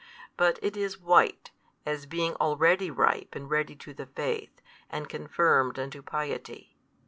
But 0.35 0.57
it 0.63 0.75
is 0.75 0.97
white, 0.99 1.51
as 1.85 2.07
being 2.07 2.33
already 2.37 2.89
ripe 2.89 3.35
and 3.35 3.51
ready 3.51 3.75
to 3.75 3.93
the 3.93 4.07
faith, 4.07 4.59
and 4.89 5.07
confirmed 5.07 5.77
unto 5.77 6.01
piety. 6.01 6.75